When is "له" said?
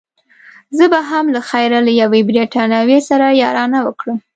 1.35-1.41, 1.87-1.91